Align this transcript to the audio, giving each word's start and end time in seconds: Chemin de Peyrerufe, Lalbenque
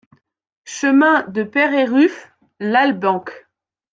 Chemin 0.65 1.27
de 1.27 1.43
Peyrerufe, 1.43 2.31
Lalbenque 2.59 3.45